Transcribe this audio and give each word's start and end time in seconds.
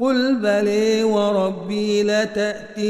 قل 0.00 0.34
بلي 0.34 1.04
وربي 1.04 2.02
لتأتينكم 2.02 2.86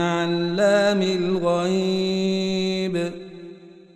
علام 0.00 1.02
الغيب. 1.02 3.12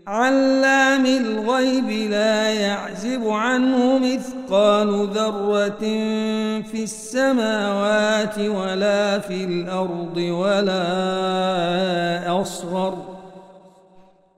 علام 0.07 1.07
الغيب 1.07 2.11
لا 2.11 2.51
يعزب 2.51 3.29
عنه 3.29 3.99
مثقال 3.99 5.07
ذرة 5.07 5.81
في 6.63 6.83
السماوات 6.83 8.39
ولا 8.39 9.19
في 9.19 9.45
الأرض 9.45 10.17
ولا 10.17 10.81
أصغر 12.41 13.16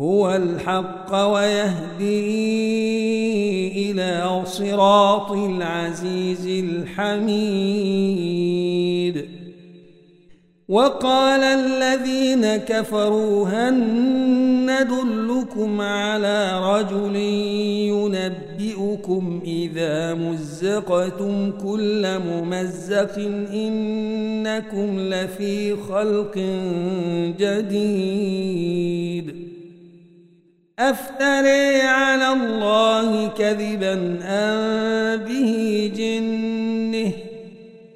هو 0.00 0.34
الحق 0.34 1.14
ويهدي 1.14 2.50
إلى 3.90 4.42
صراط 4.44 5.32
العزيز 5.32 6.64
الحميد. 6.64 7.40
وقال 10.68 11.42
الذين 11.42 12.56
كفروا 12.56 13.48
هل 13.48 13.74
ندلكم 14.66 15.80
على 15.80 16.60
رجل 16.74 17.16
ينبئكم 17.90 19.40
إذا 19.44 20.14
مزقتم 20.14 21.50
كل 21.50 22.18
ممزق 22.18 23.18
إنكم 23.52 25.00
لفي 25.00 25.76
خلق 25.76 26.38
جديد. 27.38 29.39
أفتري 30.80 31.80
على 31.80 32.32
الله 32.32 33.28
كذبا 33.28 34.18
أم 34.22 35.16
به 35.16 35.92
جنه؟ 35.96 37.12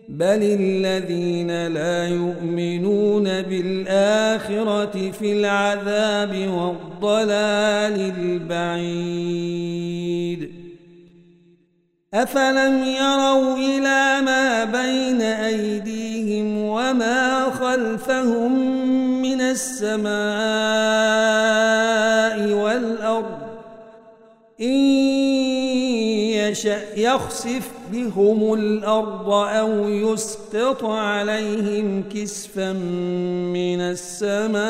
بل 0.08 0.42
الذين 0.60 1.66
لا 1.66 2.08
يؤمنون 2.08 3.24
بالآخرة 3.24 5.10
في 5.10 5.32
العذاب 5.32 6.48
والضلال 6.48 8.12
البعيد. 8.18 9.64
أفلم 12.14 12.84
يروا 12.84 13.56
إلى 13.56 14.20
ما 14.24 14.64
بين 14.64 15.22
أيديهم 15.22 16.58
وما 16.58 17.50
خلفهم 17.50 18.83
من 19.34 19.40
السماء 19.40 20.04
والأرض 22.52 23.38
إن 24.60 24.74
يشأ 26.38 26.80
يخسف 26.96 27.70
بهم 27.92 28.54
الأرض 28.54 29.30
أو 29.32 29.88
يسقط 29.88 30.84
عليهم 30.84 32.04
كسفا 32.14 32.72
من 32.72 33.80
السماء 33.80 34.64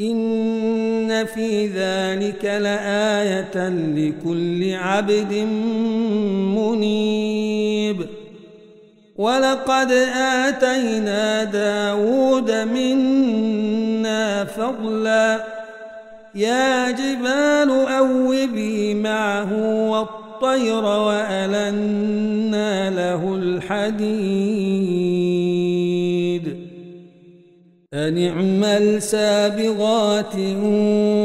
إن 0.00 1.26
في 1.26 1.66
ذلك 1.66 2.44
لآية 2.44 3.68
لكل 3.68 4.74
عبد 4.74 5.32
منيب. 6.56 8.06
ولقد 9.18 9.92
آتينا 10.16 11.44
داود 11.44 12.50
منا 12.50 14.44
فضلا. 14.44 15.44
يا 16.34 16.90
جبال 16.90 17.70
أوبي 17.70 18.94
معه 18.94 19.52
والطير 19.90 20.84
وألنا 20.84 22.10
له 22.90 23.34
الحديد. 23.34 24.58
أن 27.94 28.28
اعمل 28.28 29.02
سابغات 29.02 30.36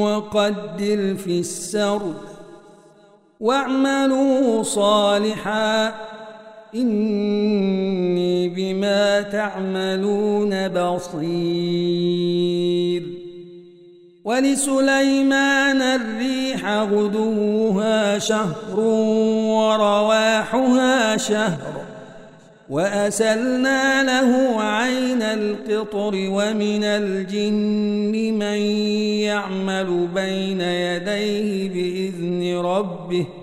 وقدر 0.01 1.15
في 1.15 1.39
السرد 1.39 2.15
واعملوا 3.39 4.63
صالحا. 4.63 5.93
إني 6.75 8.49
بما 8.49 9.21
تعملون 9.21 10.67
بصير. 10.67 11.53
ولسليمان 14.23 15.81
الريح 15.81 16.69
غدوها 16.69 18.19
شهر 18.19 18.79
ورواحها 19.49 21.17
شهر. 21.17 21.83
وأسلنا 22.69 24.03
له 24.03 24.61
عين 24.61 25.21
القطر 25.21 26.11
ومن 26.15 26.83
الجن 26.83 28.33
من 28.33 28.57
يعمل 29.21 30.07
بين 30.15 30.61
يديه 30.61 31.69
بإذن 31.69 32.57
ربه. 32.65 33.42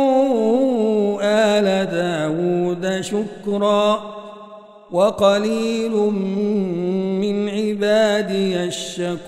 داود 2.01 3.01
شكرا 3.01 4.01
وقليل 4.91 5.91
من 7.21 7.49
عبادي 7.49 8.63
الشكور 8.63 9.21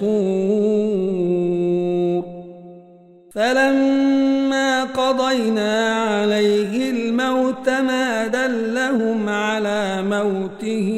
فلما 3.31 4.83
قضينا 4.83 5.93
عليه 5.93 6.89
الموت 6.89 7.69
ما 7.69 8.27
دلهم 8.27 9.29
على 9.29 10.03
موته 10.03 10.89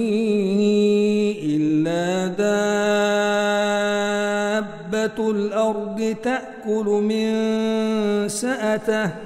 إلا 1.43 2.27
دابة 4.87 5.31
الأرض 5.31 6.15
تأكل 6.23 6.85
من 6.85 7.29
سأته 8.29 9.24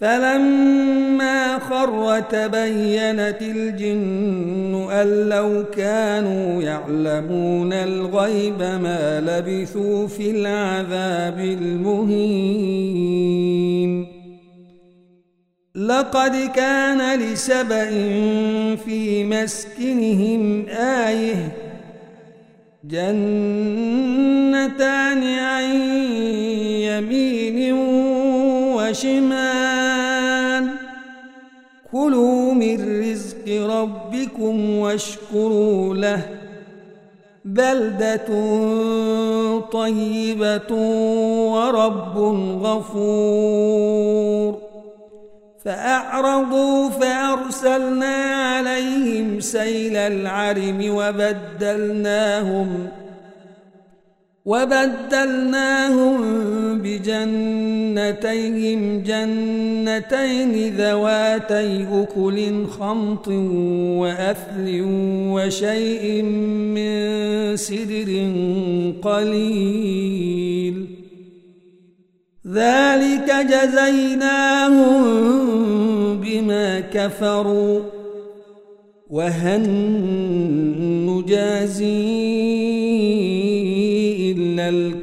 فلما 0.00 1.58
خر 1.58 2.20
تبينت 2.20 3.42
الجن 3.42 4.88
أن 4.90 5.28
لو 5.28 5.64
كانوا 5.76 6.62
يعلمون 6.62 7.72
الغيب 7.72 8.58
ما 8.58 9.20
لبثوا 9.20 10.06
في 10.06 10.30
العذاب 10.30 11.40
المهين. 11.40 12.78
لقد 15.74 16.50
كان 16.54 17.18
لسبأ 17.20 17.90
في 18.76 19.24
مسكنهم 19.24 20.66
آيه 20.68 21.52
جنتان 22.84 23.22
عن 25.22 25.64
يمين 26.80 27.72
وشمال. 28.76 29.77
ربكم 33.48 34.78
واشكروا 34.78 35.94
له 35.94 36.22
بلدة 37.44 38.26
طيبة 39.72 40.72
ورب 41.52 42.18
غفور 42.62 44.58
فأعرضوا 45.64 46.90
فأرسلنا 46.90 48.14
عليهم 48.34 49.40
سيل 49.40 49.96
العرم 49.96 50.80
وبدلناهم 50.88 52.88
وبدلناهم 54.48 56.16
بجنتيهم 56.78 58.80
جنتين 59.02 60.76
ذواتي 60.76 61.86
أكل 61.92 62.66
خمط 62.66 63.28
وأثل 63.98 64.66
وشيء 65.32 66.22
من 66.72 66.96
سدر 67.56 68.10
قليل. 69.02 70.86
ذلك 72.46 73.28
جزيناهم 73.52 75.02
بما 76.20 76.80
كفروا. 76.80 77.80
وهل 79.10 79.62
نجازي 81.06 82.57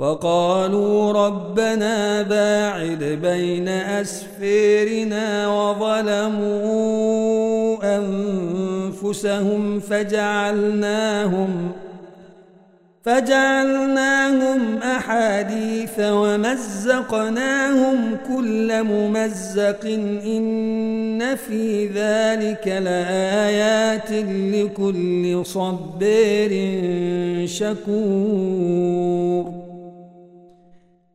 فقالوا 0.00 1.12
ربنا 1.12 2.22
باعد 2.22 3.04
بين 3.22 3.68
أسفيرنا 3.68 5.48
وظلموا 5.48 6.96
أنفسهم 7.98 9.80
فجعلناهم 9.80 11.72
فجعلناهم 13.02 14.78
أحاديث 14.78 16.00
ومزقناهم 16.00 17.96
كل 18.28 18.82
ممزق 18.82 19.84
إن 20.26 21.36
في 21.36 21.86
ذلك 21.86 22.68
لآيات 22.68 24.12
لكل 24.52 25.40
صبير 25.46 26.52
شكور 27.46 28.80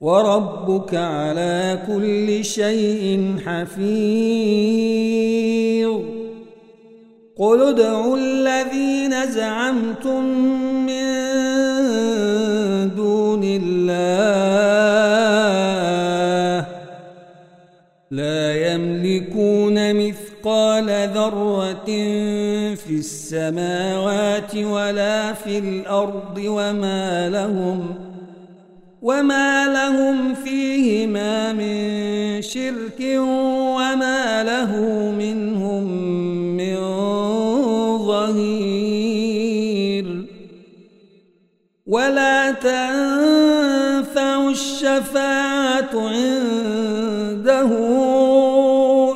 وربك 0.00 0.94
على 0.94 1.82
كل 1.86 2.44
شيء 2.44 3.36
حفيظ. 3.46 3.88
قل 7.36 7.62
ادعوا 7.62 8.16
الذين 8.16 9.26
زعمتم 9.26 10.24
من 10.86 11.04
دون 12.94 13.40
الله. 13.44 13.88
لا 18.10 18.72
يملكون 18.72 19.94
مثقال 19.94 21.08
ذرة 21.14 21.86
في 22.74 22.90
السماوات 22.90 24.56
ولا 24.56 25.32
في 25.32 25.58
الأرض 25.58 26.42
وما 26.46 27.28
لهم 27.28 27.94
ۖ 28.04 28.07
وما 29.02 29.66
لهم 29.66 30.34
فيهما 30.34 31.52
من 31.52 32.42
شرك 32.42 33.00
وما 33.78 34.42
له 34.42 34.76
منهم 35.18 35.84
من 36.56 36.76
ظهير 38.06 38.88
ولا 41.86 42.50
تنفع 42.50 44.48
الشفاعة 44.48 45.90
عنده 45.94 47.70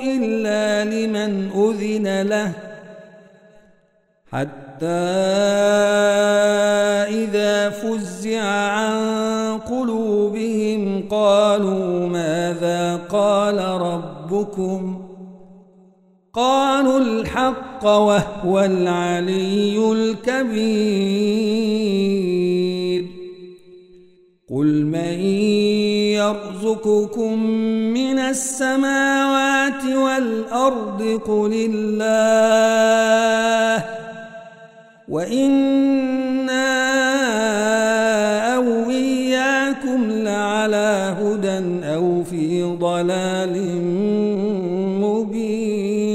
إلا 0.03 0.85
لمن 0.85 1.51
أذن 1.51 2.23
له 2.23 2.53
حتى 4.33 4.87
إذا 7.09 7.71
فزع 7.71 8.22
قالوا 11.23 12.09
ماذا 12.09 12.97
قال 12.97 13.59
ربكم 13.59 15.03
قالوا 16.35 16.99
الحق 16.99 17.85
وهو 17.85 18.61
العلي 18.61 19.93
الكبير 19.93 20.63
قل 24.51 24.85
من 24.85 25.21
يرزقكم 26.19 27.39
من 27.95 28.19
السماوات 28.19 29.85
والأرض 29.85 31.21
قل 31.27 31.53
الله 31.71 33.85
وإنا 35.09 37.12
ضلال 43.03 43.55
مبين. 45.03 46.13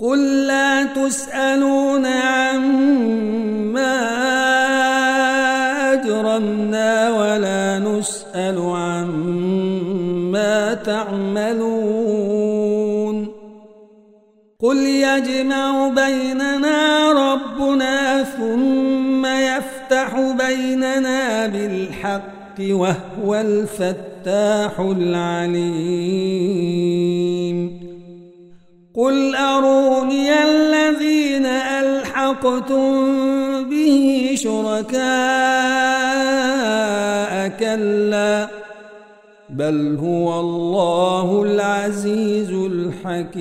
قل 0.00 0.46
لا 0.46 0.84
تسألون 0.84 2.06
عما 2.06 3.98
أجرمنا 5.92 7.10
ولا 7.10 7.78
نسأل 7.78 8.58
عما 8.60 9.94
تعملون. 10.74 12.48
قل 14.60 14.76
يجمع 14.76 15.88
بيننا 15.88 17.12
ربنا 17.12 18.22
ثم 18.22 19.26
يفتح 19.26 20.20
بيننا 20.20 21.46
بالحق 21.46 22.60
وهو 22.60 23.34
الفتاح 24.18 24.80
العليم. 24.80 25.78
قل 28.94 29.34
أروني 29.36 30.30
الذين 30.32 31.46
ألحقتم 31.46 32.90
به 33.70 34.32
شركاء 34.34 34.98
كلا 37.48 38.48
بل 39.50 39.96
هو 40.00 40.40
الله 40.40 41.42
العزيز 41.42 42.50
الحكيم. 42.50 43.38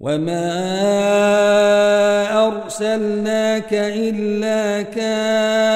وما 0.00 0.50
أرسلناك 2.46 3.72
إلا 3.72 4.82
كافة 4.82 5.69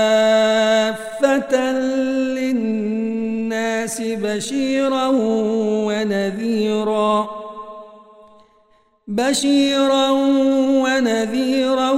للناس 3.85 4.01
بشيرا 4.01 5.09
ونذيرا. 5.87 7.29
بشيرا 9.09 10.11
ونذيرا 10.85 11.91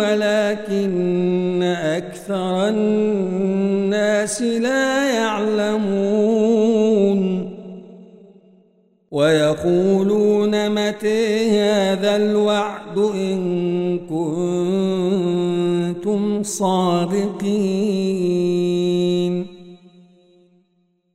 ولكن 0.00 1.62
أكثر 1.62 2.68
الناس 2.68 4.42
لا 4.42 5.10
يعلمون. 5.14 6.64
ويقولون 9.10 10.70
متى 10.70 11.50
هذا 11.60 12.16
الوعد 12.16 12.98
إن 12.98 13.98
كنتم 15.98 16.42
صادقين. 16.42 18.23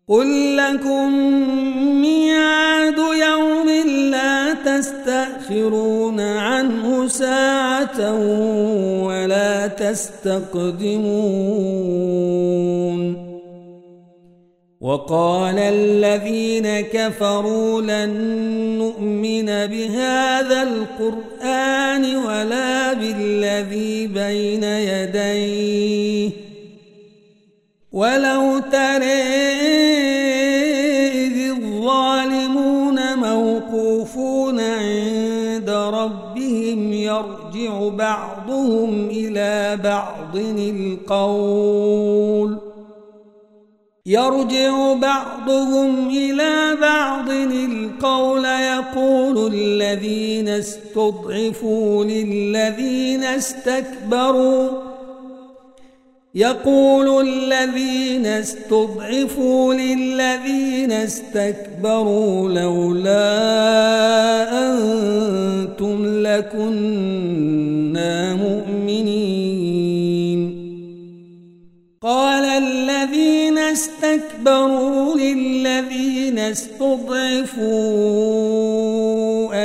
قل 0.09 0.57
لكم 0.57 1.13
ميعاد 2.01 2.97
يوم 2.97 3.69
لا 4.11 4.53
تستأخرون 4.53 6.19
عنه 6.19 7.07
ساعة 7.07 8.13
ولا 9.03 9.67
تستقدمون. 9.67 10.89
وقال 14.81 15.59
الذين 15.59 16.81
كفروا 16.81 17.81
لن 17.81 18.09
نؤمن 18.79 19.45
بهذا 19.45 20.63
القرآن 20.63 22.08
يرجع 44.09 44.93
بعضهم 44.93 46.09
إلى 46.09 46.77
بعض 46.81 47.29
القول 47.29 48.45
يقول 48.45 49.53
الذين 49.53 50.47
استضعفوا 50.47 52.05
للذين 52.05 53.23
استكبروا. 53.23 54.69
يقول 56.35 57.27
الذين 57.27 58.25
استضعفوا 58.25 59.73
للذين 59.73 60.91
استكبروا 60.91 62.49
لولا 62.49 63.29
أنتم 64.67 66.05
لكنا 66.05 67.08
استكبروا 74.50 75.18
للذين 75.18 76.39
استضعفوا 76.39 77.68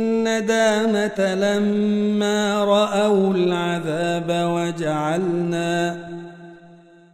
الندامة 0.27 1.35
لما 1.35 2.63
رأوا 2.63 3.33
العذاب 3.33 4.29
وجعلنا 4.29 5.97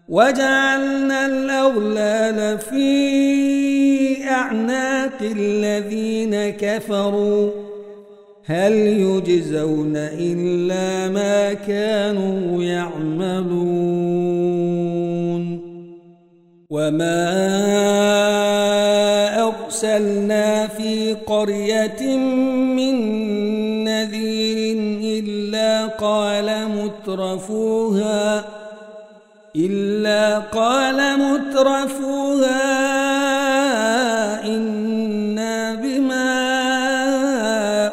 وجعلنا 0.10 1.26
الأغلال 1.26 2.58
في 2.60 4.24
أعناق 4.24 5.22
الذين 5.22 6.50
كفروا. 6.50 7.50
هل 8.46 8.74
يجزون 8.74 9.94
إلا 9.96 11.10
ما 11.14 11.54
كانوا 11.54 12.64
يعملون. 12.64 14.18
وما 16.70 17.28
أرسلنا 19.48 20.68
في 20.68 21.14
قرية 21.14 22.18
من 22.18 22.57
مترفوها 27.18 28.46
إلا 29.56 30.40
قال 30.40 31.20
مترفوها 31.20 32.66
إنا 34.46 35.76
بما 35.76 36.28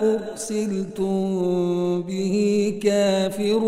أرسلتم 0.02 2.02
به 2.02 2.34
كافرون. 2.82 3.64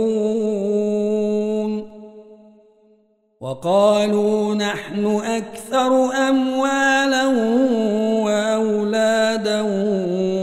وقالوا 3.40 4.54
نحن 4.54 5.20
أكثر 5.24 6.12
أموالا 6.28 7.26
وأولادا 8.26 9.60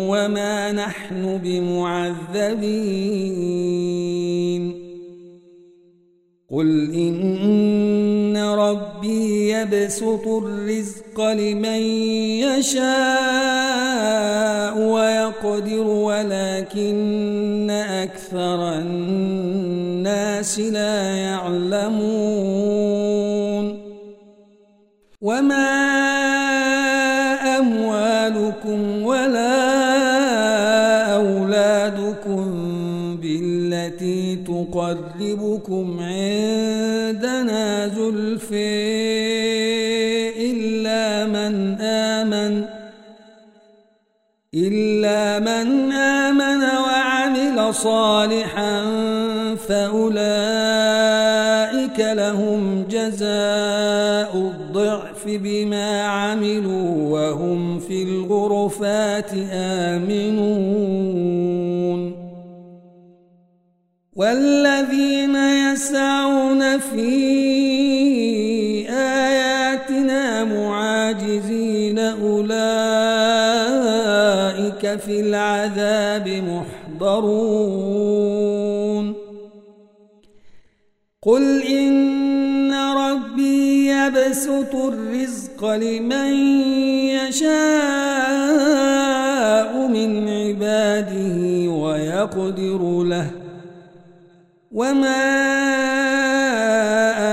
وما 0.09 0.71
نحن 0.71 1.39
بمعذبين. 1.43 3.42
قل 6.53 6.93
إن 6.93 8.37
ربي 8.37 9.49
يبسط 9.49 10.27
الرزق 10.27 11.21
لمن 11.21 11.81
يشاء 12.45 12.83
ويقدر 14.77 15.87
ولكن 15.87 17.69
أكثر 17.69 18.73
الناس 18.77 20.59
لا 20.59 21.15
يعلمون 21.15 22.53
وما 25.21 25.82
تقربكم 34.93 35.99
عندنا 35.99 37.87
زلفي 37.87 38.73
إلا 40.51 41.25
من 41.25 41.81
آمن 41.81 42.65
إلا 44.53 45.39
من 45.39 45.91
آمن 45.91 46.63
وعمل 46.63 47.73
صالحا 47.73 48.81
فأولئك 49.67 50.13
لهم 51.99 52.85
جزاء 52.89 54.35
الضعف 54.35 55.23
بما 55.27 56.01
عملوا 56.03 57.09
وهم 57.09 57.79
في 57.79 58.03
الغرفات 58.03 59.31
آمنون 59.51 61.02
والذين 64.15 65.35
يسعون 65.35 66.77
في 66.79 67.09
آياتنا 68.89 70.43
معاجزين 70.43 71.99
أولئك 71.99 72.43
في 74.99 75.19
العذاب 75.19 76.27
محضرون. 76.99 77.93
قل 81.21 81.61
إن 81.61 82.73
ربي 82.73 83.87
يبسط 83.87 84.75
الرزق 84.75 85.65
لمن 85.65 86.33
يشاء 87.09 88.57
من 89.87 90.29
عباده 90.29 91.69
ويقدر 91.71 93.03
له 93.03 93.42
وما 94.73 95.23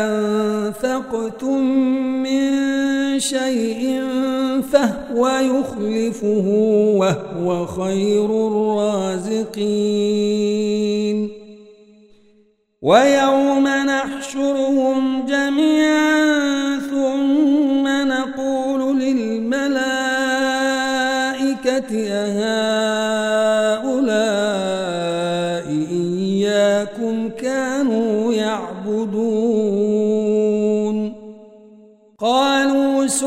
أنفقتم 0.04 1.60
من 2.22 2.50
شيء 3.20 4.04
فهو 4.72 5.28
يخلفه 5.28 6.46
وهو 6.96 7.66
خير 7.66 8.24
الرازقين 8.46 9.80
ويوم 12.82 13.68
نحشرهم 13.68 15.26
جميعا 15.26 16.19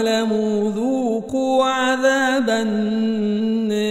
ظلموا 0.00 0.70
ذوقوا 0.70 1.64
عذاب 1.64 2.50
النار 2.50 3.90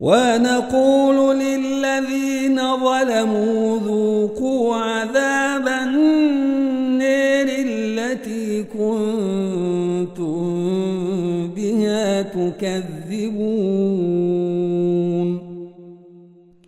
ونقول 0.00 1.38
للذين 1.38 2.60
ظلموا 2.76 3.78
ذوقوا 3.78 4.76
عذاب 4.76 5.68
النار 5.68 7.46
التي 7.48 8.62
كنتم 8.62 10.34
بها 11.56 12.22
تكذبون 12.22 13.64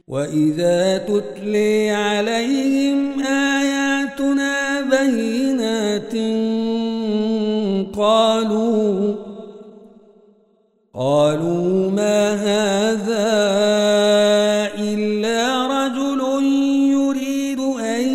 وإذا 0.08 0.98
تتلي 0.98 1.90
عليهم 1.90 3.05
قالوا 7.96 9.14
قالوا 10.94 11.90
ما 11.90 12.32
هذا 12.34 13.26
إلا 14.78 15.66
رجل 15.66 16.20
يريد 16.92 17.60
أن 17.80 18.08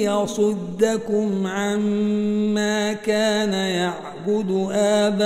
يصدكم 0.00 1.46
عما 1.46 2.92
كان 2.92 3.52
يعبد 3.52 4.68
آباؤكم 4.72 5.22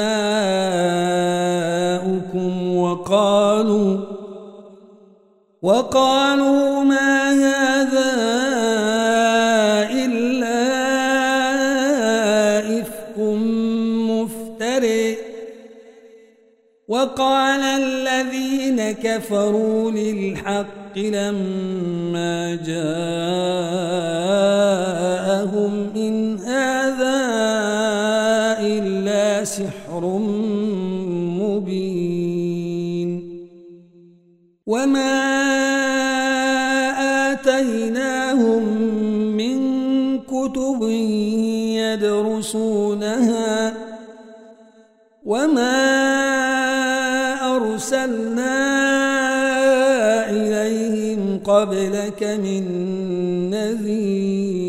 وقالوا 2.76 3.98
وقالوا 5.62 6.84
ما 6.84 7.25
وقال 16.96 17.61
الذين 17.62 18.92
كفروا 18.92 19.90
للحق 19.90 20.98
لما 20.98 22.54
جاءهم 22.66 22.96
قبلك 51.46 52.22
من 52.22 52.64
نذير. 53.50 54.66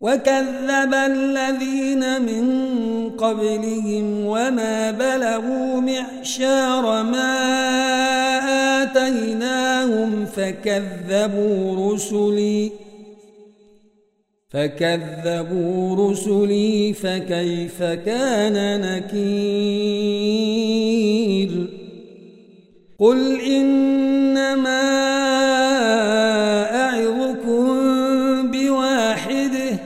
وكذب 0.00 0.94
الذين 0.94 2.22
من 2.22 2.70
قبلهم 3.10 4.24
وما 4.26 4.90
بلغوا 4.90 5.80
معشار 5.80 7.02
ما 7.02 7.32
آتيناهم 8.82 10.26
فكذبوا 10.26 11.92
رسلي 11.94 12.70
فكذبوا 14.50 16.10
رسلي 16.10 16.92
فكيف 16.92 17.82
كان 17.82 18.80
نكير؟ 18.80 19.80
قل 23.00 23.40
إنما 23.40 24.80
أعظكم 26.74 27.66
بواحده 28.50 29.78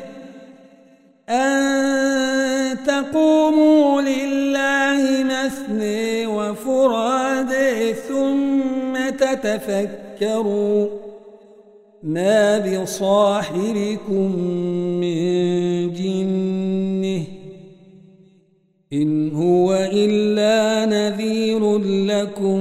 أن 1.28 2.76
تقوموا 2.86 4.02
لله 4.02 5.24
مثني 5.24 6.26
وفرادي 6.26 7.92
ثم 7.92 9.10
تتفكروا 9.10 10.88
ما 12.02 12.58
بصاحبكم 12.58 14.36
من 15.00 15.92
جنه 15.92 17.24
إن 18.92 19.32
هو 19.32 19.74
إلا 19.92 20.86
نذير 20.86 21.78
لكم 22.06 22.60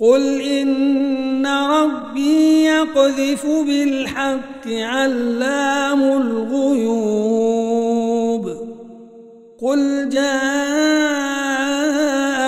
قل 0.00 0.40
إن 0.40 1.46
ربي 1.46 2.64
يقذف 2.64 3.46
بالحق 3.46 4.68
علام 4.68 6.02
الغيوب 6.02 7.58
قل 9.62 10.08
جاء 10.08 10.28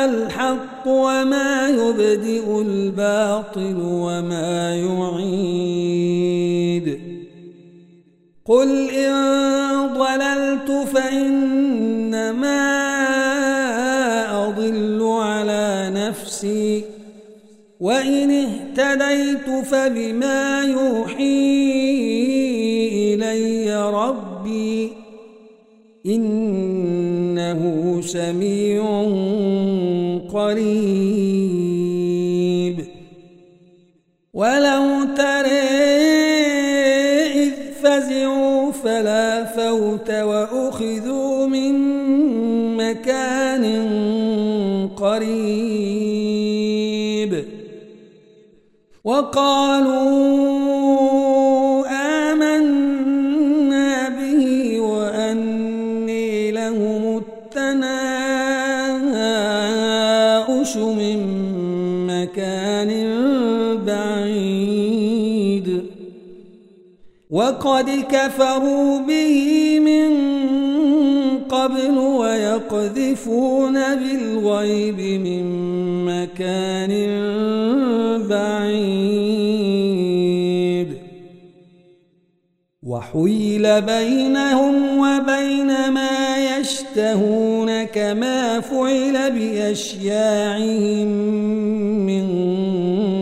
الحق 0.05 0.87
وما 0.87 1.69
يبدئ 1.69 2.61
الباطل 2.61 3.77
وما 3.81 4.77
يعيد 4.77 5.81
قل 8.45 8.91
إن 8.91 9.15
ضللت 9.99 10.71
فإنما 10.95 12.61
أضل 14.49 15.03
على 15.03 15.91
نفسي 15.95 16.90
وإن 17.81 18.31
اهتديت 18.31 19.65
فبما 19.65 20.63
يوحي 20.63 21.61
إلي 23.15 23.91
ربي 23.91 24.93
إنه 26.07 27.61
سميع 28.01 28.83
قريب. 30.33 31.40
وقالوا 49.05 50.11
آمنا 52.33 54.09
به 54.09 54.81
وأني 54.81 56.51
لهم 56.51 57.23
التناؤش 57.23 57.97
من 60.77 61.19
مكان 62.07 62.91
بعيد. 63.87 65.69
وقد 67.31 67.91
كفروا 68.11 68.99
به 68.99 69.81
من 69.81 70.40
قبل 71.51 71.99
ويقذفون 71.99 73.75
بالغيب 73.75 75.01
من 75.21 75.45
مكان 76.05 76.93
بعيد. 78.29 79.11
وحيل 82.83 83.81
بينهم 83.81 84.99
وبين 84.99 85.91
ما 85.91 86.59
يشتهون 86.59 87.85
كما 87.85 88.61
فعل 88.61 89.31
بأشياعهم 89.31 91.09
من 92.07 92.27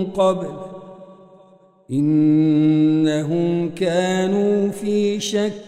قبل. 0.07 0.53
إنهم 1.91 3.71
كانوا 3.75 4.69
في 4.69 5.21
شك 5.21 5.68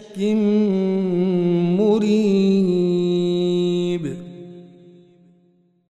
مريب 1.77 2.70